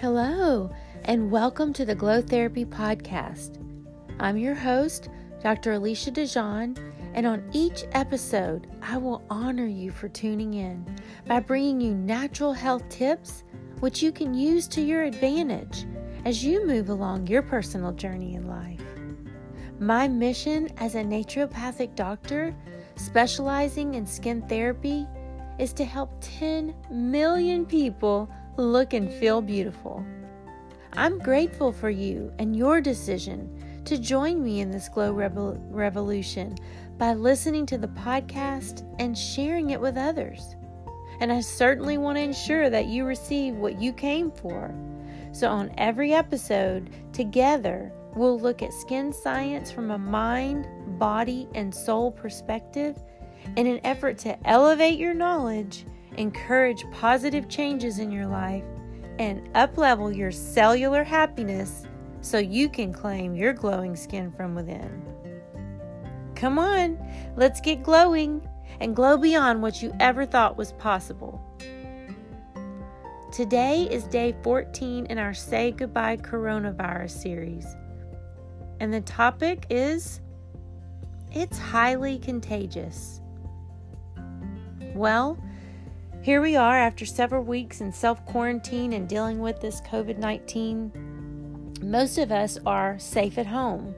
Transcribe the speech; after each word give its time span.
Hello, 0.00 0.70
and 1.06 1.28
welcome 1.28 1.72
to 1.72 1.84
the 1.84 1.94
Glow 1.96 2.22
Therapy 2.22 2.64
Podcast. 2.64 3.60
I'm 4.20 4.36
your 4.36 4.54
host, 4.54 5.08
Dr. 5.42 5.72
Alicia 5.72 6.12
DeJean, 6.12 6.78
and 7.14 7.26
on 7.26 7.42
each 7.52 7.82
episode, 7.90 8.68
I 8.80 8.96
will 8.96 9.24
honor 9.28 9.66
you 9.66 9.90
for 9.90 10.08
tuning 10.08 10.54
in 10.54 10.86
by 11.26 11.40
bringing 11.40 11.80
you 11.80 11.96
natural 11.96 12.52
health 12.52 12.88
tips 12.88 13.42
which 13.80 14.00
you 14.00 14.12
can 14.12 14.34
use 14.34 14.68
to 14.68 14.80
your 14.80 15.02
advantage 15.02 15.84
as 16.24 16.44
you 16.44 16.64
move 16.64 16.90
along 16.90 17.26
your 17.26 17.42
personal 17.42 17.90
journey 17.90 18.36
in 18.36 18.46
life. 18.46 18.80
My 19.80 20.06
mission 20.06 20.68
as 20.76 20.94
a 20.94 21.02
naturopathic 21.02 21.96
doctor 21.96 22.54
specializing 22.94 23.94
in 23.94 24.06
skin 24.06 24.42
therapy 24.42 25.08
is 25.58 25.72
to 25.72 25.84
help 25.84 26.12
10 26.20 26.72
million 26.88 27.66
people 27.66 28.30
look 28.62 28.92
and 28.92 29.12
feel 29.12 29.40
beautiful. 29.40 30.04
I'm 30.94 31.18
grateful 31.18 31.72
for 31.72 31.90
you 31.90 32.32
and 32.38 32.56
your 32.56 32.80
decision 32.80 33.82
to 33.84 33.98
join 33.98 34.42
me 34.42 34.60
in 34.60 34.70
this 34.70 34.88
glow 34.88 35.12
revolution 35.12 36.56
by 36.98 37.14
listening 37.14 37.66
to 37.66 37.78
the 37.78 37.88
podcast 37.88 38.84
and 38.98 39.16
sharing 39.16 39.70
it 39.70 39.80
with 39.80 39.96
others. 39.96 40.56
And 41.20 41.32
I 41.32 41.40
certainly 41.40 41.98
want 41.98 42.16
to 42.16 42.22
ensure 42.22 42.70
that 42.70 42.86
you 42.86 43.04
receive 43.04 43.54
what 43.54 43.80
you 43.80 43.92
came 43.92 44.30
for. 44.30 44.74
So, 45.32 45.48
on 45.48 45.72
every 45.78 46.12
episode, 46.12 46.90
together, 47.12 47.92
we'll 48.14 48.38
look 48.38 48.62
at 48.62 48.72
skin 48.72 49.12
science 49.12 49.70
from 49.70 49.90
a 49.90 49.98
mind, 49.98 50.66
body, 50.98 51.48
and 51.54 51.74
soul 51.74 52.10
perspective 52.10 52.96
in 53.56 53.66
an 53.66 53.80
effort 53.84 54.18
to 54.18 54.48
elevate 54.48 54.98
your 54.98 55.14
knowledge 55.14 55.84
encourage 56.16 56.84
positive 56.90 57.48
changes 57.48 57.98
in 57.98 58.10
your 58.10 58.26
life, 58.26 58.64
and 59.18 59.52
uplevel 59.54 60.16
your 60.16 60.30
cellular 60.30 61.04
happiness 61.04 61.84
so 62.20 62.38
you 62.38 62.68
can 62.68 62.92
claim 62.92 63.34
your 63.34 63.52
glowing 63.52 63.96
skin 63.96 64.32
from 64.32 64.54
within. 64.54 65.02
Come 66.34 66.58
on, 66.58 66.98
let's 67.36 67.60
get 67.60 67.82
glowing 67.82 68.46
and 68.80 68.94
glow 68.94 69.16
beyond 69.16 69.60
what 69.60 69.82
you 69.82 69.92
ever 69.98 70.24
thought 70.24 70.56
was 70.56 70.72
possible. 70.72 71.44
Today 73.32 73.88
is 73.90 74.04
day 74.04 74.34
14 74.42 75.06
in 75.06 75.18
our 75.18 75.34
Say 75.34 75.72
Goodbye 75.72 76.16
Coronavirus 76.16 77.10
series. 77.10 77.66
And 78.80 78.92
the 78.92 79.00
topic 79.00 79.66
is 79.68 80.20
It's 81.32 81.58
highly 81.58 82.18
contagious. 82.18 83.20
Well, 84.94 85.38
here 86.28 86.42
we 86.42 86.56
are 86.56 86.76
after 86.76 87.06
several 87.06 87.42
weeks 87.42 87.80
in 87.80 87.90
self 87.90 88.22
quarantine 88.26 88.92
and 88.92 89.08
dealing 89.08 89.38
with 89.38 89.62
this 89.62 89.80
COVID 89.80 90.18
19. 90.18 91.78
Most 91.80 92.18
of 92.18 92.30
us 92.30 92.58
are 92.66 92.98
safe 92.98 93.38
at 93.38 93.46
home. 93.46 93.94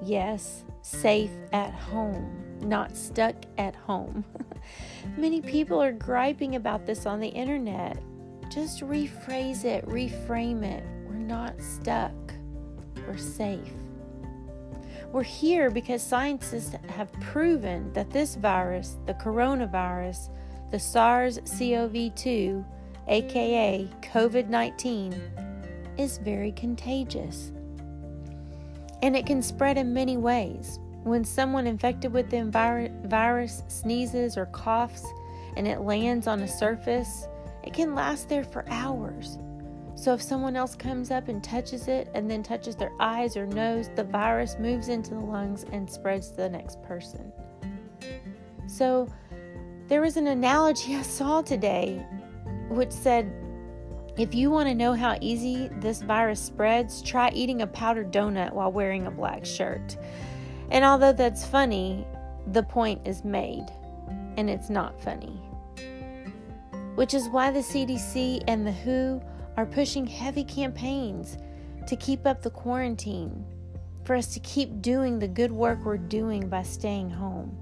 Yes, 0.00 0.62
safe 0.82 1.32
at 1.52 1.74
home, 1.74 2.44
not 2.60 2.96
stuck 2.96 3.34
at 3.58 3.74
home. 3.74 4.24
Many 5.16 5.40
people 5.40 5.82
are 5.82 5.90
griping 5.90 6.54
about 6.54 6.86
this 6.86 7.06
on 7.06 7.18
the 7.18 7.26
internet. 7.26 8.00
Just 8.48 8.82
rephrase 8.82 9.64
it, 9.64 9.84
reframe 9.88 10.62
it. 10.62 10.84
We're 11.08 11.14
not 11.14 11.60
stuck, 11.60 12.14
we're 13.04 13.16
safe. 13.16 13.72
We're 15.10 15.24
here 15.24 15.70
because 15.70 16.04
scientists 16.04 16.76
have 16.90 17.12
proven 17.14 17.92
that 17.94 18.10
this 18.10 18.36
virus, 18.36 18.96
the 19.06 19.14
coronavirus, 19.14 20.28
the 20.72 20.78
SARS 20.78 21.38
CoV 21.58 22.14
2, 22.14 22.64
aka 23.06 23.88
COVID 24.00 24.48
19, 24.48 25.14
is 25.98 26.16
very 26.16 26.50
contagious. 26.52 27.52
And 29.02 29.14
it 29.14 29.26
can 29.26 29.42
spread 29.42 29.76
in 29.76 29.92
many 29.92 30.16
ways. 30.16 30.80
When 31.02 31.24
someone 31.24 31.66
infected 31.66 32.12
with 32.12 32.30
the 32.30 32.44
virus 33.04 33.62
sneezes 33.68 34.38
or 34.38 34.46
coughs 34.46 35.04
and 35.56 35.68
it 35.68 35.82
lands 35.82 36.26
on 36.26 36.40
a 36.40 36.48
surface, 36.48 37.26
it 37.64 37.74
can 37.74 37.94
last 37.94 38.30
there 38.30 38.44
for 38.44 38.64
hours. 38.68 39.38
So 39.94 40.14
if 40.14 40.22
someone 40.22 40.56
else 40.56 40.74
comes 40.74 41.10
up 41.10 41.28
and 41.28 41.44
touches 41.44 41.86
it 41.86 42.08
and 42.14 42.30
then 42.30 42.42
touches 42.42 42.76
their 42.76 42.92
eyes 42.98 43.36
or 43.36 43.46
nose, 43.46 43.90
the 43.94 44.04
virus 44.04 44.56
moves 44.58 44.88
into 44.88 45.10
the 45.10 45.20
lungs 45.20 45.66
and 45.70 45.90
spreads 45.90 46.30
to 46.30 46.36
the 46.36 46.48
next 46.48 46.82
person. 46.82 47.30
So 48.66 49.06
there 49.92 50.00
was 50.00 50.16
an 50.16 50.28
analogy 50.28 50.96
I 50.96 51.02
saw 51.02 51.42
today 51.42 52.02
which 52.70 52.90
said, 52.90 53.30
if 54.16 54.34
you 54.34 54.50
want 54.50 54.70
to 54.70 54.74
know 54.74 54.94
how 54.94 55.18
easy 55.20 55.68
this 55.80 56.00
virus 56.00 56.40
spreads, 56.40 57.02
try 57.02 57.28
eating 57.34 57.60
a 57.60 57.66
powdered 57.66 58.10
donut 58.10 58.54
while 58.54 58.72
wearing 58.72 59.06
a 59.06 59.10
black 59.10 59.44
shirt. 59.44 59.98
And 60.70 60.82
although 60.82 61.12
that's 61.12 61.44
funny, 61.44 62.06
the 62.52 62.62
point 62.62 63.06
is 63.06 63.22
made, 63.22 63.66
and 64.38 64.48
it's 64.48 64.70
not 64.70 64.98
funny. 64.98 65.38
Which 66.94 67.12
is 67.12 67.28
why 67.28 67.50
the 67.50 67.60
CDC 67.60 68.44
and 68.48 68.66
the 68.66 68.72
WHO 68.72 69.20
are 69.58 69.66
pushing 69.66 70.06
heavy 70.06 70.44
campaigns 70.44 71.36
to 71.86 71.96
keep 71.96 72.26
up 72.26 72.40
the 72.40 72.48
quarantine, 72.48 73.44
for 74.04 74.16
us 74.16 74.32
to 74.32 74.40
keep 74.40 74.80
doing 74.80 75.18
the 75.18 75.28
good 75.28 75.52
work 75.52 75.84
we're 75.84 75.98
doing 75.98 76.48
by 76.48 76.62
staying 76.62 77.10
home 77.10 77.54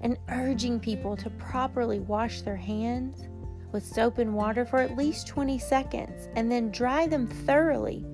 and 0.00 0.18
urging 0.28 0.78
people 0.78 1.16
to 1.16 1.30
properly 1.30 2.00
wash 2.00 2.42
their 2.42 2.56
hands 2.56 3.28
with 3.72 3.84
soap 3.84 4.18
and 4.18 4.34
water 4.34 4.64
for 4.64 4.78
at 4.78 4.96
least 4.96 5.26
20 5.26 5.58
seconds 5.58 6.28
and 6.34 6.50
then 6.50 6.70
dry 6.70 7.06
them 7.06 7.26
thoroughly 7.26 8.04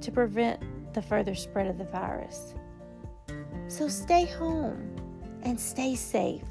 to 0.00 0.10
prevent 0.10 0.60
the 0.94 1.02
further 1.02 1.34
spread 1.34 1.66
of 1.66 1.78
the 1.78 1.84
virus. 1.84 2.54
So 3.68 3.88
stay 3.88 4.24
home 4.24 4.96
and 5.42 5.58
stay 5.58 5.94
safe. 5.94 6.42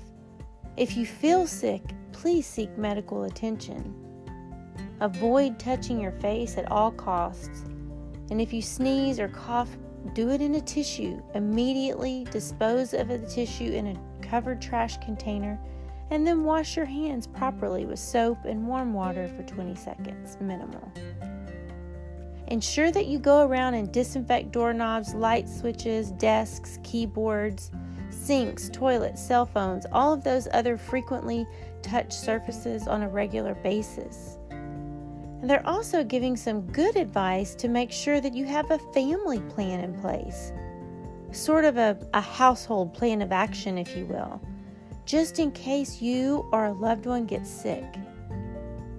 If 0.78 0.98
you 0.98 1.06
feel 1.06 1.48
sick, 1.48 1.84
please 2.12 2.46
seek 2.46 2.78
medical 2.78 3.24
attention. 3.24 3.94
Avoid 5.02 5.60
touching 5.60 6.00
your 6.00 6.12
face 6.14 6.58
at 6.58 6.72
all 6.72 6.92
costs. 6.92 7.64
And 8.32 8.40
if 8.42 8.54
you 8.54 8.62
sneeze 8.62 9.20
or 9.20 9.28
cough, 9.28 9.70
do 10.14 10.30
it 10.30 10.42
in 10.42 10.56
a 10.56 10.62
tissue. 10.62 11.22
Immediately 11.36 12.26
dispose 12.32 12.94
of 12.94 13.08
the 13.08 13.20
tissue 13.20 13.72
in 13.72 13.88
a 13.88 14.13
covered 14.34 14.60
trash 14.60 14.98
container 14.98 15.60
and 16.10 16.26
then 16.26 16.44
wash 16.44 16.76
your 16.76 16.88
hands 16.88 17.28
properly 17.28 17.86
with 17.86 18.00
soap 18.00 18.46
and 18.46 18.68
warm 18.68 18.92
water 18.92 19.28
for 19.28 19.44
20 19.44 19.76
seconds, 19.76 20.38
minimal. 20.42 20.92
Ensure 22.48 22.90
that 22.90 23.06
you 23.06 23.20
go 23.20 23.46
around 23.46 23.76
and 23.76 23.92
disinfect 23.92 24.52
doorknobs, 24.52 25.14
light 25.14 25.48
switches, 25.48 26.10
desks, 26.14 26.80
keyboards, 26.82 27.70
sinks, 28.10 28.70
toilets, 28.74 29.24
cell 29.24 29.46
phones, 29.46 29.86
all 29.92 30.12
of 30.12 30.24
those 30.24 30.48
other 30.52 30.78
frequently 30.80 31.46
touched 31.84 32.14
surfaces 32.14 32.88
on 32.88 33.04
a 33.04 33.10
regular 33.10 33.54
basis. 33.54 34.40
And 34.50 35.48
they're 35.48 35.68
also 35.68 36.04
giving 36.04 36.36
some 36.36 36.62
good 36.72 36.96
advice 36.96 37.54
to 37.54 37.68
make 37.68 37.92
sure 37.92 38.20
that 38.20 38.34
you 38.34 38.46
have 38.46 38.72
a 38.72 38.80
family 38.96 39.42
plan 39.42 39.82
in 39.82 39.94
place 40.02 40.52
sort 41.34 41.66
of 41.66 41.78
a, 41.78 41.98
a 42.14 42.22
household 42.22 42.94
plan 42.94 43.22
of 43.22 43.32
action, 43.32 43.78
if 43.78 43.96
you 43.96 44.06
will, 44.06 44.42
just 45.06 45.40
in 45.40 45.52
case 45.52 46.02
you 46.02 46.48
or 46.52 46.66
a 46.66 46.74
loved 46.74 47.06
one 47.06 47.26
gets 47.26 47.50
sick. 47.50 47.86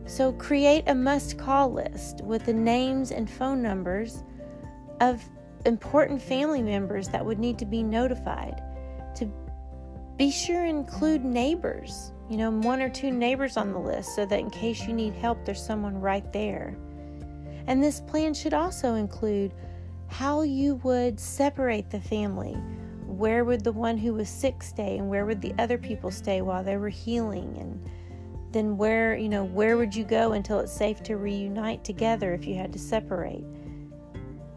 So 0.07 0.33
create 0.33 0.85
a 0.87 0.95
must 0.95 1.39
call 1.39 1.73
list 1.73 2.21
with 2.23 2.45
the 2.45 2.53
names 2.53 3.11
and 3.11 3.31
phone 3.31 3.63
numbers 3.63 4.23
of 5.01 5.23
important 5.65 6.21
family 6.21 6.63
members 6.63 7.09
that 7.09 7.25
would 7.25 7.39
need 7.39 7.59
to 7.59 7.65
be 7.65 7.83
notified. 7.83 8.63
To 9.17 9.31
be 10.17 10.31
sure 10.31 10.67
include 10.67 11.25
neighbors, 11.25 12.13
you 12.29 12.37
know, 12.37 12.51
one 12.51 12.83
or 12.83 12.91
two 12.91 13.11
neighbors 13.11 13.57
on 13.57 13.73
the 13.73 13.79
list 13.79 14.15
so 14.15 14.27
that 14.27 14.39
in 14.39 14.51
case 14.51 14.87
you 14.87 14.93
need 14.93 15.15
help, 15.15 15.45
there's 15.45 15.65
someone 15.65 16.01
right 16.01 16.31
there. 16.33 16.77
And 17.67 17.83
this 17.83 18.01
plan 18.01 18.35
should 18.35 18.55
also 18.55 18.95
include 18.95 19.55
how 20.09 20.43
you 20.43 20.77
would 20.77 21.19
separate 21.19 21.91
the 21.91 22.01
family. 22.01 22.55
Where 23.07 23.45
would 23.45 23.63
the 23.65 23.73
one 23.73 23.97
who 23.97 24.15
was 24.15 24.29
sick 24.29 24.63
stay, 24.63 24.99
and 24.99 25.09
where 25.09 25.27
would 25.27 25.41
the 25.41 25.55
other 25.59 25.79
people 25.79 26.11
stay 26.11 26.43
while 26.43 26.65
they 26.65 26.77
were 26.77 26.89
healing? 26.89 27.57
And 27.59 27.89
then 28.53 28.77
where, 28.77 29.17
you 29.17 29.29
know, 29.29 29.45
where 29.45 29.77
would 29.77 29.95
you 29.95 30.05
go 30.05 30.33
until 30.33 30.61
it's 30.61 30.73
safe 30.73 31.03
to 31.05 31.17
reunite 31.17 31.85
together 31.85 32.33
if 32.35 32.47
you 32.47 32.55
had 32.57 32.73
to 32.73 32.79
separate? 32.79 33.45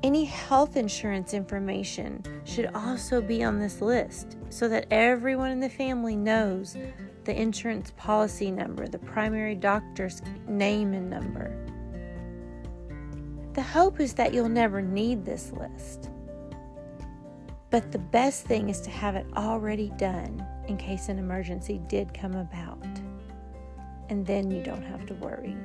Any 0.04 0.26
health 0.26 0.78
insurance 0.78 1.34
information 1.34 2.24
should 2.46 2.70
also 2.76 3.20
be 3.20 3.44
on 3.44 3.60
this 3.60 3.82
list 3.82 4.38
so 4.50 4.68
that 4.70 4.86
everyone 4.92 5.52
in 5.52 5.60
the 5.60 5.70
family 5.70 6.16
knows 6.16 6.78
the 7.26 7.40
insurance 7.40 7.92
policy 7.98 8.52
number, 8.52 8.88
the 8.88 9.00
primary 9.00 9.56
doctor's 9.56 10.22
name 10.48 10.94
and 10.94 11.10
number. 11.10 11.67
The 13.57 13.63
hope 13.63 14.00
is 14.00 14.13
that 14.13 14.36
you'll 14.36 14.50
never 14.50 14.83
need 14.83 15.25
this 15.25 15.51
list. 15.51 16.12
But 17.71 17.92
the 17.92 17.98
best 17.98 18.45
thing 18.45 18.69
is 18.69 18.80
to 18.81 18.92
have 18.92 19.15
it 19.15 19.25
already 19.36 19.92
done 19.98 20.45
in 20.68 20.77
case 20.77 21.09
an 21.09 21.18
emergency 21.18 21.81
did 21.88 22.13
come 22.13 22.36
about. 22.36 22.86
And 24.09 24.24
then 24.27 24.51
you 24.51 24.62
don't 24.62 24.83
have 24.83 25.07
to 25.07 25.15
worry. 25.15 25.57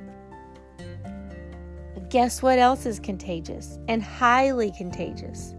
Guess 2.09 2.41
what 2.41 2.57
else 2.57 2.87
is 2.87 2.99
contagious 2.99 3.77
and 3.87 4.01
highly 4.01 4.71
contagious? 4.71 5.53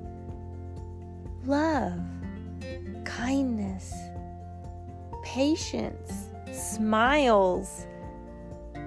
Love, 1.45 2.01
kindness, 3.05 3.95
patience, 5.23 6.31
smiles, 6.53 7.87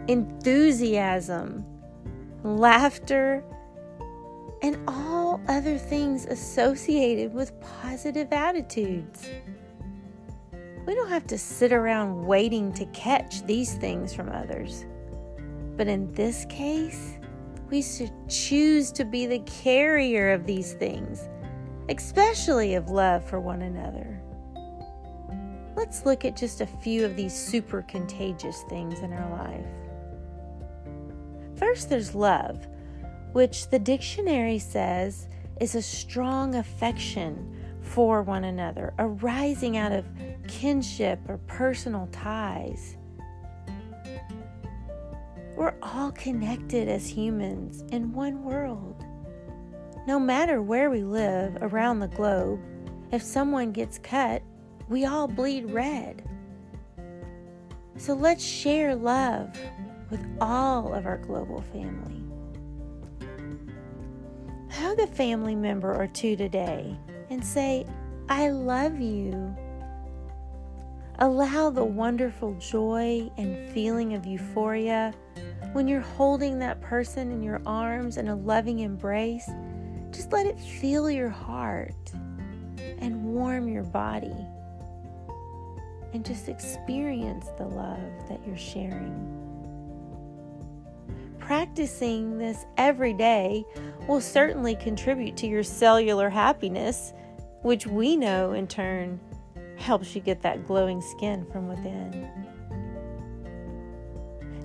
enthusiasm, 0.10 1.66
laughter, 2.56 3.44
and 4.62 4.78
all 4.88 5.40
other 5.48 5.78
things 5.78 6.26
associated 6.26 7.34
with 7.34 7.60
positive 7.82 8.32
attitudes. 8.32 9.30
We 10.86 10.96
don't 10.96 11.10
have 11.10 11.28
to 11.28 11.38
sit 11.38 11.74
around 11.74 12.26
waiting 12.26 12.72
to 12.74 12.86
catch 12.88 13.46
these 13.46 13.76
things 13.76 14.14
from 14.14 14.30
others. 14.30 14.86
But 15.76 15.88
in 15.88 16.12
this 16.14 16.46
case, 16.46 17.18
we 17.70 17.82
should 17.82 18.14
choose 18.30 18.92
to 18.94 19.04
be 19.04 19.26
the 19.28 19.40
carrier 19.40 20.32
of 20.32 20.46
these 20.46 20.74
things, 20.74 21.28
especially 21.90 22.76
of 22.76 22.90
love 22.90 23.24
for 23.24 23.40
one 23.40 23.62
another. 23.62 24.22
Let's 25.76 26.06
look 26.06 26.26
at 26.26 26.36
just 26.36 26.62
a 26.62 26.66
few 26.66 27.06
of 27.06 27.16
these 27.16 27.34
super 27.36 27.84
contagious 27.84 28.64
things 28.70 29.00
in 29.00 29.14
our 29.14 29.30
life. 29.30 29.66
First, 31.58 31.90
there's 31.90 32.14
love, 32.14 32.68
which 33.34 33.70
the 33.70 33.80
dictionary 33.80 34.60
says 34.60 35.28
is 35.60 35.74
a 35.74 35.82
strong 35.82 36.56
affection 36.56 37.56
for 37.82 38.22
one 38.22 38.44
another, 38.44 38.94
arising 39.00 39.76
out 39.76 39.92
of 39.92 40.06
kinship 40.48 41.20
or 41.28 41.40
personal 41.48 42.08
ties. 42.12 42.96
We're 45.56 45.74
all 45.82 46.12
connected 46.12 46.88
as 46.88 47.10
humans 47.10 47.84
in 47.92 48.14
one 48.14 48.44
world. 48.44 49.04
No 50.08 50.20
matter 50.20 50.62
where 50.62 50.92
we 50.92 51.02
live 51.04 51.58
around 51.62 52.00
the 52.00 52.08
globe, 52.08 52.60
if 53.12 53.24
someone 53.24 53.72
gets 53.72 53.98
cut, 53.98 54.44
we 54.90 55.06
all 55.06 55.28
bleed 55.28 55.72
red. 55.72 56.24
So 57.98 58.14
let's 58.14 58.44
share 58.44 58.96
love 58.96 59.58
with 60.10 60.26
all 60.40 60.94
of 60.94 61.06
our 61.06 61.18
global 61.18 61.62
family. 61.74 62.24
Hug 64.72 65.00
a 65.00 65.08
family 65.08 65.56
member 65.56 65.94
or 65.94 66.08
two 66.08 66.36
today 66.36 66.96
and 67.30 67.44
say, 67.44 67.86
I 68.30 68.50
love 68.50 69.00
you. 69.00 69.56
Allow 71.20 71.72
the 71.72 71.84
wonderful 71.84 72.54
joy 72.56 73.32
and 73.38 73.70
feeling 73.72 74.14
of 74.14 74.26
euphoria 74.26 75.14
when 75.74 75.88
you're 75.88 76.00
holding 76.00 76.60
that 76.60 76.80
person 76.82 77.32
in 77.32 77.42
your 77.42 77.62
arms 77.66 78.18
in 78.18 78.28
a 78.28 78.36
loving 78.36 78.80
embrace. 78.80 79.50
Just 80.12 80.32
let 80.32 80.46
it 80.46 80.60
fill 80.60 81.10
your 81.10 81.30
heart 81.30 82.12
and 83.00 83.24
warm 83.24 83.68
your 83.68 83.84
body. 83.84 84.36
And 86.14 86.26
just 86.26 86.50
experience 86.50 87.48
the 87.58 87.66
love 87.66 88.28
that 88.30 88.40
you're 88.46 88.58
sharing. 88.58 89.37
Practicing 91.48 92.38
this 92.38 92.66
every 92.76 93.14
day 93.14 93.64
will 94.06 94.20
certainly 94.20 94.76
contribute 94.76 95.38
to 95.38 95.48
your 95.48 95.64
cellular 95.64 96.30
happiness, 96.30 97.14
which 97.62 97.88
we 97.88 98.18
know 98.18 98.52
in 98.52 98.68
turn 98.68 99.18
helps 99.78 100.14
you 100.14 100.20
get 100.20 100.42
that 100.42 100.68
glowing 100.68 101.00
skin 101.00 101.46
from 101.50 101.70
within. 101.70 102.30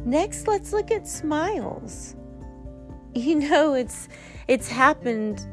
Next, 0.04 0.48
let's 0.48 0.72
look 0.72 0.90
at 0.90 1.06
smiles. 1.06 2.16
You 3.14 3.34
know 3.36 3.74
it's 3.74 4.08
it's 4.48 4.66
happened 4.68 5.46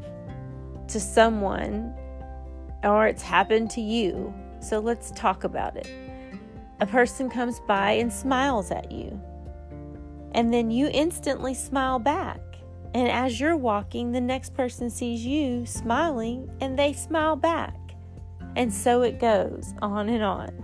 to 0.87 0.97
someone 0.99 1.93
or 2.83 3.05
it's 3.05 3.21
happened 3.21 3.69
to 3.71 3.81
you. 3.81 4.33
So 4.61 4.79
let's 4.79 5.11
talk 5.11 5.43
about 5.43 5.75
it. 5.75 5.91
A 6.79 6.87
person 6.87 7.29
comes 7.29 7.59
by 7.67 7.91
and 7.91 8.11
smiles 8.11 8.71
at 8.71 8.91
you. 8.93 9.21
And 10.33 10.53
then 10.53 10.71
you 10.71 10.89
instantly 10.93 11.53
smile 11.53 11.99
back. 11.99 12.39
And 12.93 13.07
as 13.07 13.39
you're 13.39 13.57
walking, 13.57 14.11
the 14.11 14.21
next 14.21 14.53
person 14.53 14.89
sees 14.89 15.25
you 15.25 15.65
smiling 15.65 16.49
and 16.61 16.77
they 16.77 16.93
smile 16.93 17.35
back. 17.35 17.75
And 18.55 18.73
so 18.73 19.03
it 19.03 19.19
goes 19.19 19.73
on 19.81 20.09
and 20.09 20.23
on. 20.23 20.63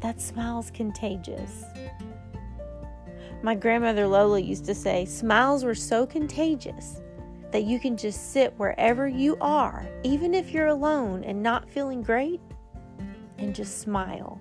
That 0.00 0.20
smile's 0.20 0.70
contagious. 0.70 1.64
My 3.42 3.54
grandmother 3.54 4.06
Lola 4.06 4.38
used 4.38 4.64
to 4.66 4.74
say, 4.74 5.04
smiles 5.04 5.64
were 5.64 5.74
so 5.74 6.06
contagious 6.06 7.02
that 7.50 7.64
you 7.64 7.78
can 7.78 7.96
just 7.96 8.32
sit 8.32 8.54
wherever 8.56 9.06
you 9.06 9.36
are, 9.40 9.86
even 10.02 10.34
if 10.34 10.50
you're 10.50 10.68
alone 10.68 11.22
and 11.24 11.42
not 11.42 11.68
feeling 11.68 12.02
great, 12.02 12.40
and 13.38 13.54
just 13.54 13.80
smile. 13.80 14.40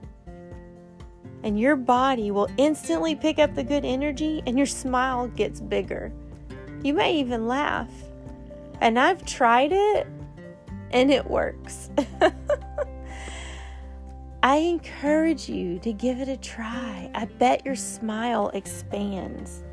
And 1.43 1.59
your 1.59 1.75
body 1.75 2.31
will 2.31 2.49
instantly 2.57 3.15
pick 3.15 3.37
up 3.37 3.53
the 3.53 3.63
good 3.63 3.85
energy, 3.85 4.41
and 4.45 4.57
your 4.57 4.65
smile 4.65 5.27
gets 5.27 5.59
bigger. 5.59 6.11
You 6.83 6.93
may 6.93 7.15
even 7.17 7.47
laugh. 7.47 7.91
And 8.81 8.97
I've 8.97 9.25
tried 9.25 9.71
it, 9.71 10.07
and 10.91 11.11
it 11.11 11.29
works. 11.29 11.89
I 14.43 14.57
encourage 14.57 15.47
you 15.47 15.79
to 15.79 15.93
give 15.93 16.19
it 16.19 16.27
a 16.27 16.37
try. 16.37 17.09
I 17.13 17.25
bet 17.25 17.65
your 17.65 17.75
smile 17.75 18.49
expands. 18.53 19.63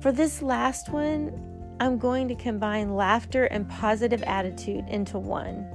For 0.00 0.12
this 0.12 0.42
last 0.42 0.90
one, 0.90 1.32
I'm 1.80 1.98
going 1.98 2.28
to 2.28 2.34
combine 2.34 2.94
laughter 2.94 3.46
and 3.46 3.68
positive 3.68 4.22
attitude 4.22 4.88
into 4.88 5.18
one 5.18 5.66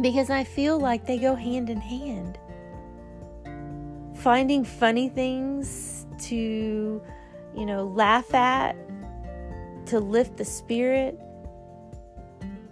because 0.00 0.30
I 0.30 0.44
feel 0.44 0.78
like 0.78 1.04
they 1.06 1.18
go 1.18 1.34
hand 1.34 1.68
in 1.68 1.80
hand. 1.80 2.38
Finding 4.28 4.62
funny 4.62 5.08
things 5.08 6.04
to, 6.18 7.00
you 7.56 7.64
know, 7.64 7.86
laugh 7.86 8.34
at, 8.34 8.76
to 9.86 9.98
lift 10.00 10.36
the 10.36 10.44
spirit, 10.44 11.18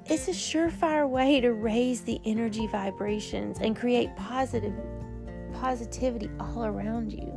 it's 0.04 0.28
a 0.28 0.32
surefire 0.32 1.08
way 1.08 1.40
to 1.40 1.54
raise 1.54 2.02
the 2.02 2.20
energy 2.26 2.66
vibrations 2.66 3.58
and 3.58 3.74
create 3.74 4.14
positive 4.16 4.74
positivity 5.54 6.28
all 6.38 6.66
around 6.66 7.10
you. 7.10 7.32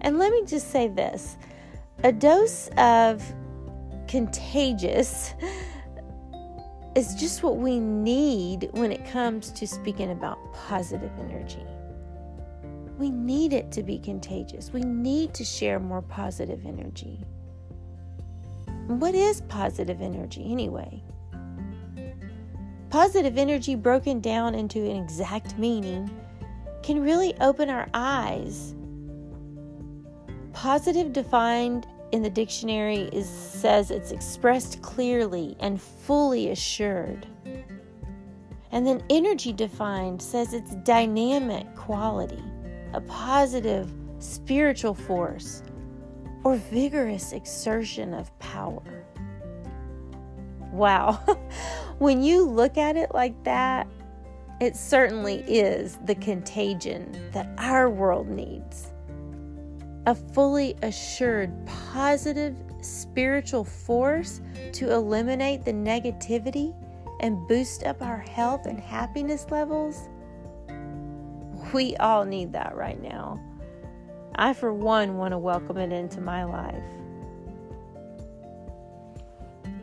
And 0.00 0.18
let 0.18 0.32
me 0.32 0.42
just 0.46 0.70
say 0.70 0.88
this 0.88 1.36
a 2.02 2.12
dose 2.12 2.70
of 2.78 3.22
contagious 4.06 5.34
is 6.94 7.14
just 7.14 7.42
what 7.42 7.58
we 7.58 7.78
need 7.78 8.70
when 8.72 8.90
it 8.90 9.04
comes 9.04 9.52
to 9.52 9.66
speaking 9.66 10.12
about 10.12 10.38
positive 10.54 11.12
energy. 11.18 11.66
We 12.98 13.10
need 13.10 13.52
it 13.52 13.70
to 13.72 13.82
be 13.84 13.98
contagious. 13.98 14.72
We 14.72 14.80
need 14.80 15.32
to 15.34 15.44
share 15.44 15.78
more 15.78 16.02
positive 16.02 16.66
energy. 16.66 17.24
What 18.88 19.14
is 19.14 19.42
positive 19.42 20.00
energy 20.00 20.50
anyway? 20.50 21.02
Positive 22.90 23.36
energy, 23.36 23.74
broken 23.74 24.20
down 24.20 24.54
into 24.54 24.78
an 24.78 24.96
exact 24.96 25.58
meaning, 25.58 26.10
can 26.82 27.00
really 27.00 27.38
open 27.40 27.68
our 27.68 27.86
eyes. 27.92 28.74
Positive, 30.54 31.12
defined 31.12 31.86
in 32.12 32.22
the 32.22 32.30
dictionary, 32.30 33.10
is, 33.12 33.28
says 33.28 33.90
it's 33.90 34.10
expressed 34.10 34.80
clearly 34.80 35.54
and 35.60 35.80
fully 35.80 36.50
assured. 36.50 37.26
And 38.72 38.86
then 38.86 39.02
energy 39.10 39.52
defined 39.52 40.20
says 40.22 40.54
it's 40.54 40.74
dynamic 40.76 41.74
quality, 41.76 42.42
a 42.94 43.00
positive 43.02 43.90
spiritual 44.18 44.94
force, 44.94 45.62
or 46.44 46.56
vigorous 46.56 47.32
exertion 47.32 48.14
of 48.14 48.36
power. 48.38 49.04
Wow. 50.72 51.20
when 51.98 52.22
you 52.22 52.44
look 52.44 52.78
at 52.78 52.96
it 52.96 53.12
like 53.14 53.42
that, 53.44 53.86
it 54.60 54.76
certainly 54.76 55.44
is 55.46 55.98
the 56.04 56.14
contagion 56.16 57.30
that 57.32 57.48
our 57.58 57.88
world 57.88 58.28
needs. 58.28 58.92
A 60.06 60.14
fully 60.14 60.74
assured, 60.82 61.52
positive 61.66 62.56
spiritual 62.80 63.64
force 63.64 64.40
to 64.72 64.92
eliminate 64.92 65.64
the 65.64 65.72
negativity 65.72 66.74
and 67.20 67.46
boost 67.48 67.84
up 67.84 68.02
our 68.02 68.18
health 68.18 68.66
and 68.66 68.80
happiness 68.80 69.46
levels. 69.50 70.08
We 71.72 71.96
all 71.96 72.24
need 72.24 72.52
that 72.54 72.76
right 72.76 73.00
now. 73.02 73.40
I, 74.36 74.52
for 74.54 74.72
one, 74.72 75.16
want 75.18 75.32
to 75.32 75.38
welcome 75.38 75.76
it 75.78 75.92
into 75.92 76.20
my 76.20 76.44
life. 76.44 76.82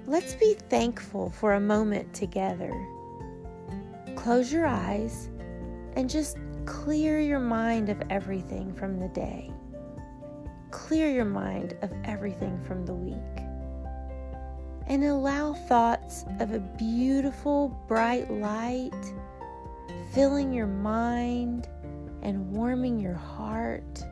Let's 0.08 0.36
be 0.36 0.56
thankful 0.70 1.30
for 1.32 1.54
a 1.54 1.60
moment 1.60 2.14
together. 2.14 2.72
Close 4.16 4.52
your 4.54 4.66
eyes 4.66 5.30
and 5.96 6.10
just 6.10 6.38
clear 6.66 7.20
your 7.20 7.40
mind 7.40 7.90
of 7.90 8.02
everything 8.10 8.74
from 8.74 9.00
the 9.00 9.10
day. 9.10 9.52
clear 10.72 11.10
your 11.10 11.26
mind 11.26 11.76
of 11.82 11.92
everything 12.04 12.60
from 12.64 12.86
the 12.86 12.94
week. 12.94 13.16
And 14.88 15.04
allow 15.04 15.54
thoughts 15.54 16.26
of 16.40 16.52
a 16.52 16.60
beautiful, 16.60 17.70
bright 17.88 18.30
light 18.30 18.92
filling 20.14 20.54
your 20.54 20.68
mind 20.68 21.68
and 22.26 22.52
warming 22.52 23.00
your 23.00 23.14
heart. 23.14 24.04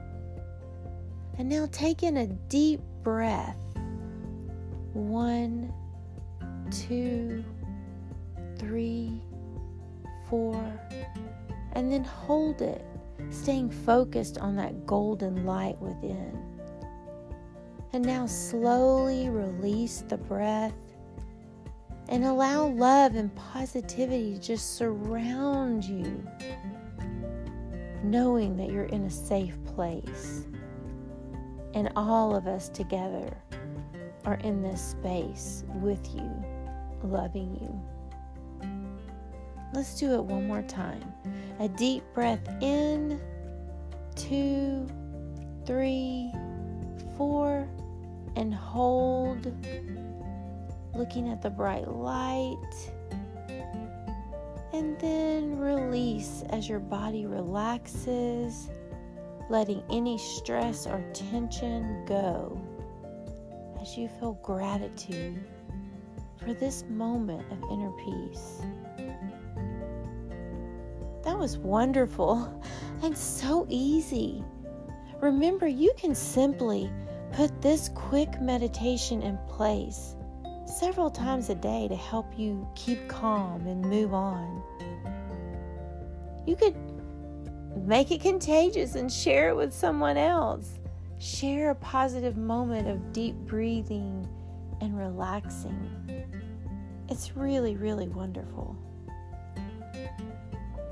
And 1.39 1.49
now 1.49 1.67
take 1.71 2.03
in 2.03 2.17
a 2.17 2.27
deep 2.27 2.79
breath. 3.01 3.57
One, 4.93 5.73
two, 6.69 7.43
three, 8.59 9.19
four, 10.29 10.63
and 11.71 11.91
then 11.91 12.03
hold 12.03 12.61
it, 12.61 12.85
staying 13.31 13.71
focused 13.71 14.37
on 14.37 14.55
that 14.57 14.85
golden 14.85 15.43
light 15.43 15.81
within. 15.81 16.37
And 17.93 18.05
now 18.05 18.27
slowly 18.27 19.29
release 19.29 20.03
the 20.07 20.17
breath 20.17 20.75
and 22.09 22.25
allow 22.25 22.67
love 22.67 23.15
and 23.15 23.33
positivity 23.35 24.35
to 24.35 24.39
just 24.39 24.75
surround 24.75 25.83
you, 25.83 26.23
knowing 28.03 28.57
that 28.57 28.69
you're 28.69 28.85
in 28.85 29.05
a 29.05 29.09
safe 29.09 29.57
place. 29.65 30.45
And 31.73 31.91
all 31.95 32.35
of 32.35 32.45
us 32.45 32.69
together 32.69 33.35
are 34.25 34.35
in 34.43 34.61
this 34.61 34.81
space 34.81 35.63
with 35.75 36.13
you, 36.13 36.31
loving 37.03 37.55
you. 37.55 38.69
Let's 39.73 39.97
do 39.99 40.13
it 40.13 40.23
one 40.23 40.47
more 40.47 40.61
time. 40.61 41.11
A 41.59 41.67
deep 41.67 42.03
breath 42.13 42.47
in, 42.61 43.19
two, 44.15 44.87
three, 45.65 46.31
four, 47.17 47.67
and 48.35 48.53
hold 48.53 49.51
looking 50.93 51.29
at 51.29 51.41
the 51.41 51.49
bright 51.49 51.87
light. 51.87 52.91
And 54.73 54.97
then 54.99 55.59
release 55.59 56.43
as 56.49 56.67
your 56.67 56.79
body 56.79 57.27
relaxes, 57.27 58.69
letting 59.49 59.83
any 59.91 60.17
stress 60.17 60.87
or 60.87 61.05
tension 61.13 62.03
go 62.07 62.59
as 63.79 63.95
you 63.95 64.07
feel 64.19 64.33
gratitude 64.41 65.45
for 66.37 66.53
this 66.55 66.85
moment 66.89 67.45
of 67.51 67.71
inner 67.71 67.91
peace. 68.03 68.61
That 71.23 71.37
was 71.37 71.57
wonderful 71.57 72.61
and 73.03 73.15
so 73.15 73.67
easy. 73.69 74.43
Remember, 75.21 75.67
you 75.67 75.93
can 75.97 76.15
simply 76.15 76.91
put 77.33 77.61
this 77.61 77.89
quick 77.89 78.41
meditation 78.41 79.21
in 79.21 79.37
place 79.47 80.15
several 80.83 81.09
times 81.09 81.49
a 81.49 81.55
day 81.55 81.87
to 81.87 81.95
help 81.95 82.37
you 82.37 82.67
keep 82.75 83.07
calm 83.07 83.65
and 83.67 83.81
move 83.85 84.13
on. 84.13 84.61
You 86.45 86.57
could 86.57 86.75
make 87.87 88.11
it 88.11 88.19
contagious 88.19 88.95
and 88.95 89.09
share 89.09 89.47
it 89.47 89.55
with 89.55 89.73
someone 89.73 90.17
else. 90.17 90.79
Share 91.19 91.69
a 91.69 91.75
positive 91.75 92.35
moment 92.35 92.89
of 92.89 93.13
deep 93.13 93.33
breathing 93.33 94.27
and 94.81 94.97
relaxing. 94.97 96.27
It's 97.07 97.37
really, 97.37 97.77
really 97.77 98.09
wonderful. 98.09 98.75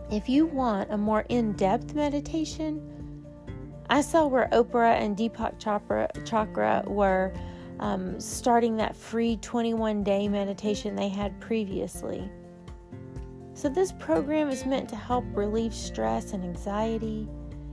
If 0.09 0.29
you 0.29 0.45
want 0.45 0.89
a 0.89 0.97
more 0.97 1.25
in 1.27 1.51
depth 1.51 1.95
meditation, 1.95 3.25
I 3.89 3.99
saw 3.99 4.25
where 4.25 4.47
Oprah 4.53 5.01
and 5.01 5.17
Deepak 5.17 5.59
Chopra, 5.59 6.07
Chakra 6.25 6.85
were 6.87 7.33
um, 7.81 8.19
starting 8.19 8.77
that 8.77 8.95
free 8.95 9.37
21 9.37 10.03
day 10.03 10.27
meditation 10.27 10.95
they 10.95 11.09
had 11.09 11.39
previously. 11.41 12.29
So, 13.53 13.69
this 13.69 13.91
program 13.91 14.49
is 14.49 14.65
meant 14.65 14.87
to 14.89 14.95
help 14.95 15.25
relieve 15.33 15.73
stress 15.73 16.33
and 16.33 16.43
anxiety. 16.43 17.27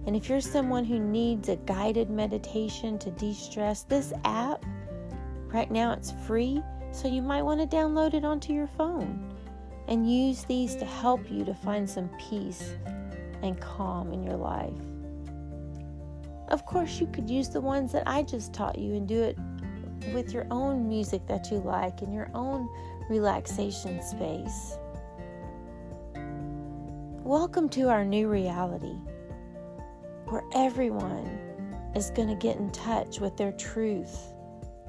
And 0.07 0.17
if 0.17 0.29
you're 0.29 0.41
someone 0.41 0.85
who 0.85 0.99
needs 0.99 1.49
a 1.49 1.57
guided 1.57 2.11
meditation 2.11 2.99
to 3.01 3.11
de 3.13 3.35
stress, 3.35 3.83
this 3.83 4.13
app, 4.25 4.65
right 5.53 5.71
now 5.71 5.93
it's 5.93 6.13
free, 6.27 6.63
so 6.91 7.09
you 7.09 7.23
might 7.23 7.43
want 7.43 7.61
to 7.61 7.77
download 7.77 8.15
it 8.15 8.25
onto 8.25 8.53
your 8.53 8.67
phone 8.67 9.35
and 9.87 10.11
use 10.11 10.45
these 10.45 10.75
to 10.77 10.85
help 10.85 11.31
you 11.31 11.45
to 11.45 11.55
find 11.55 11.89
some 11.89 12.11
peace 12.19 12.75
and 13.43 13.61
calm 13.61 14.13
in 14.13 14.23
your 14.23 14.37
life. 14.37 14.73
Of 16.49 16.65
course, 16.65 16.99
you 16.99 17.07
could 17.09 17.29
use 17.29 17.51
the 17.51 17.61
ones 17.61 17.93
that 17.93 18.05
I 18.07 18.23
just 18.23 18.55
taught 18.55 18.79
you 18.79 18.95
and 18.95 19.07
do 19.07 19.23
it 19.23 19.37
with 20.13 20.33
your 20.33 20.47
own 20.51 20.89
music 20.89 21.27
that 21.27 21.51
you 21.51 21.59
like 21.59 22.03
in 22.03 22.13
your 22.13 22.31
own 22.35 22.69
relaxation 23.09 24.03
space. 24.03 24.79
Welcome 27.25 27.69
to 27.71 27.89
our 27.89 28.05
new 28.05 28.29
reality 28.29 28.97
where 30.27 30.43
everyone 30.55 31.27
is 31.95 32.11
going 32.11 32.29
to 32.29 32.35
get 32.35 32.57
in 32.57 32.71
touch 32.71 33.21
with 33.21 33.37
their 33.37 33.53
truth 33.53 34.19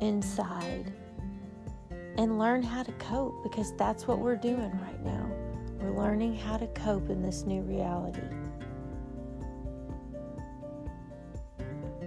inside 0.01 0.93
and 2.17 2.37
learn 2.37 2.61
how 2.61 2.83
to 2.83 2.91
cope 2.93 3.43
because 3.43 3.73
that's 3.77 4.07
what 4.07 4.19
we're 4.19 4.35
doing 4.35 4.71
right 4.81 5.05
now. 5.05 5.29
We're 5.79 5.97
learning 5.97 6.35
how 6.35 6.57
to 6.57 6.67
cope 6.67 7.09
in 7.09 7.21
this 7.21 7.43
new 7.43 7.61
reality. 7.61 8.21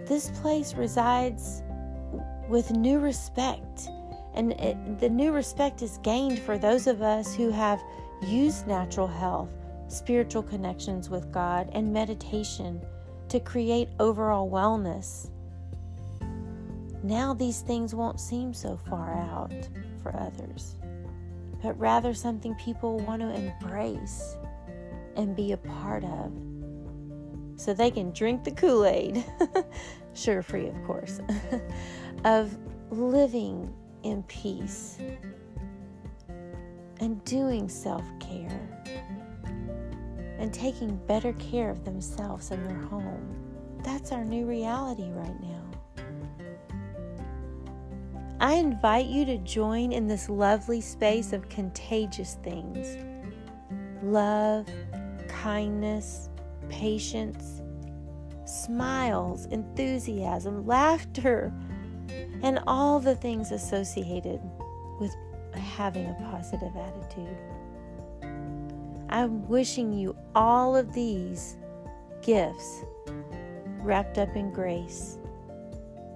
This 0.07 0.31
place 0.41 0.75
resides 0.75 1.63
with 2.53 2.71
new 2.71 2.99
respect. 2.99 3.89
And 4.35 4.53
it, 4.53 5.01
the 5.01 5.09
new 5.09 5.33
respect 5.33 5.81
is 5.81 5.99
gained 6.03 6.39
for 6.39 6.59
those 6.59 6.87
of 6.87 7.01
us 7.01 7.35
who 7.35 7.51
have 7.51 7.83
used 8.23 8.67
natural 8.67 9.07
health, 9.07 9.49
spiritual 9.89 10.43
connections 10.43 11.09
with 11.09 11.33
God, 11.33 11.71
and 11.73 11.93
meditation 11.93 12.81
to 13.31 13.41
create 13.41 13.89
overall 13.99 14.51
wellness. 14.51 15.31
Now 17.03 17.33
these 17.33 17.63
things 17.63 17.95
won't 17.95 18.21
seem 18.21 18.53
so 18.53 18.77
far 18.77 19.15
out 19.15 19.69
for 20.03 20.15
others, 20.15 20.77
but 21.63 21.79
rather 21.79 22.13
something 22.13 22.55
people 22.57 22.99
want 22.99 23.23
to 23.23 23.33
embrace 23.35 24.37
and 25.17 25.35
be 25.35 25.53
a 25.53 25.57
part 25.57 26.05
of 26.05 26.31
so 27.57 27.75
they 27.75 27.91
can 27.91 28.13
drink 28.13 28.45
the 28.45 28.51
Kool 28.51 28.85
Aid, 28.87 29.25
sugar 30.15 30.43
free, 30.43 30.69
of 30.69 30.85
course, 30.85 31.21
of 32.25 32.57
living 32.91 33.73
in 34.03 34.23
peace 34.25 34.99
and 37.01 37.25
doing 37.25 37.69
self 37.69 38.05
care 38.21 38.69
and 40.39 40.53
taking 40.53 40.97
better 41.07 41.33
care 41.35 41.71
of 41.71 41.85
themselves 41.85 42.51
and 42.51 42.65
their 42.67 42.83
home. 42.89 43.37
That's 43.85 44.13
our 44.13 44.25
new 44.25 44.45
reality 44.45 45.11
right 45.11 45.41
now. 45.41 45.63
I 48.41 48.55
invite 48.55 49.07
you 49.07 49.25
to 49.27 49.39
join 49.39 49.93
in 49.93 50.09
this 50.09 50.29
lovely 50.29 50.81
space 50.81 51.33
of 51.33 51.49
contagious 51.49 52.39
things 52.43 52.97
love, 54.03 54.67
kindness, 55.29 56.29
patience, 56.73 57.61
smiles, 58.47 59.47
enthusiasm, 59.47 60.67
laughter, 60.67 61.53
and 62.43 62.59
all 62.67 62.99
the 62.99 63.15
things 63.15 63.53
associated 63.53 64.41
with 64.99 65.15
having 65.55 66.07
a 66.07 66.15
positive 66.31 66.73
attitude. 66.75 67.37
I'm 69.11 69.47
wishing 69.47 69.93
you 69.93 70.17
all 70.35 70.75
of 70.75 70.93
these 70.93 71.57
gifts 72.23 72.83
wrapped 73.81 74.17
up 74.17 74.35
in 74.35 74.51
grace 74.51 75.19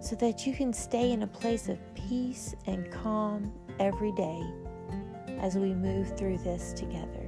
so 0.00 0.16
that 0.16 0.46
you 0.46 0.54
can 0.54 0.72
stay 0.72 1.12
in 1.12 1.22
a 1.22 1.26
place 1.26 1.68
of 1.68 1.78
peace 1.94 2.54
and 2.66 2.90
calm 2.90 3.52
every 3.78 4.12
day 4.12 4.42
as 5.40 5.56
we 5.56 5.74
move 5.74 6.16
through 6.16 6.38
this 6.38 6.72
together. 6.72 7.25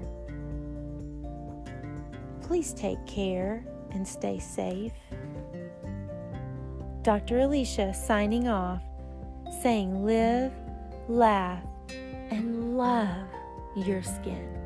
Please 2.49 2.73
take 2.73 3.05
care 3.07 3.63
and 3.91 4.09
stay 4.09 4.39
safe. 4.39 4.95
Dr. 7.03 7.41
Alicia 7.41 7.93
signing 7.93 8.49
off, 8.49 8.83
saying 9.61 10.07
live, 10.07 10.51
laugh, 11.09 11.63
and 12.31 12.79
love 12.79 13.29
your 13.77 14.03
skin. 14.03 14.58